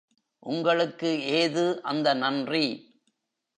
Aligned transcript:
உங்களுக்கு 0.43 1.21
ஏது 1.21 1.83
அந்த 1.83 2.13
நன்றி? 2.13 2.65